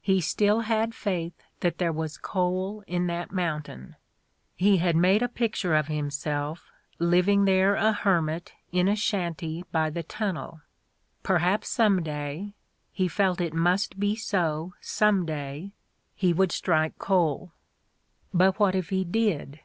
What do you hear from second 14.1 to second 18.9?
so some day— he would strike coal. But what if